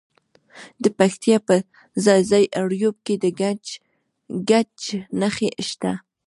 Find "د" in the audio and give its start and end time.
0.83-0.85, 3.23-3.25